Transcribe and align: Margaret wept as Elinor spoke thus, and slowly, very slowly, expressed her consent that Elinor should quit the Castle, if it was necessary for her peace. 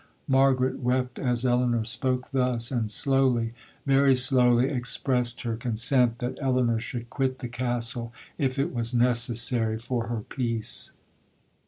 Margaret 0.27 0.79
wept 0.79 1.19
as 1.19 1.45
Elinor 1.45 1.85
spoke 1.85 2.31
thus, 2.31 2.71
and 2.71 2.89
slowly, 2.89 3.53
very 3.85 4.15
slowly, 4.15 4.67
expressed 4.67 5.41
her 5.43 5.55
consent 5.55 6.17
that 6.17 6.39
Elinor 6.41 6.79
should 6.79 7.11
quit 7.11 7.37
the 7.37 7.47
Castle, 7.47 8.11
if 8.39 8.57
it 8.57 8.73
was 8.73 8.95
necessary 8.95 9.77
for 9.77 10.07
her 10.07 10.21
peace. 10.21 10.93